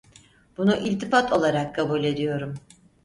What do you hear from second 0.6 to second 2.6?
iltifat olarak kabul ediyorum.